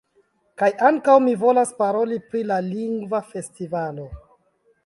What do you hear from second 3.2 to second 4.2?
festivalo.